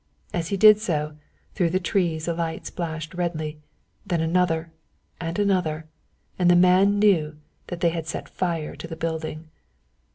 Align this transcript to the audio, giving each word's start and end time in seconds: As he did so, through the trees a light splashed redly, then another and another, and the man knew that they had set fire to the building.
As 0.33 0.47
he 0.47 0.57
did 0.57 0.79
so, 0.79 1.15
through 1.53 1.69
the 1.69 1.79
trees 1.79 2.27
a 2.27 2.33
light 2.33 2.65
splashed 2.65 3.13
redly, 3.13 3.59
then 4.03 4.19
another 4.19 4.71
and 5.19 5.37
another, 5.37 5.85
and 6.39 6.49
the 6.49 6.55
man 6.55 6.97
knew 6.97 7.37
that 7.67 7.81
they 7.81 7.89
had 7.89 8.07
set 8.07 8.27
fire 8.27 8.75
to 8.77 8.87
the 8.87 8.95
building. 8.95 9.49